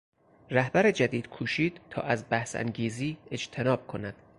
رهبر 0.51 0.91
جدید 0.91 1.27
کوشید 1.27 1.77
تا 1.89 2.01
از 2.01 2.25
بحث 2.29 2.55
انگیزی 2.55 3.17
اجتناب 3.31 3.87
کند. 3.87 4.15